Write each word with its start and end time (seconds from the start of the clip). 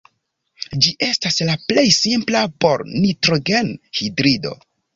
Ĝi 0.85 0.93
estas 1.07 1.37
la 1.49 1.57
plej 1.67 1.85
simpla 1.99 2.43
bor-nitrogen-hidrido. 2.65 4.59